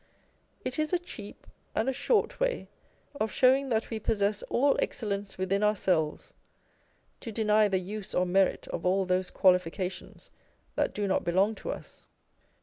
[0.65, 1.45] It is a cheap
[1.75, 2.67] and a short way
[3.19, 6.33] of showing that we possess all excellence within ourselves,
[7.19, 10.31] to deny the use or merit of all those qualifications
[10.75, 12.07] that do not belong to us.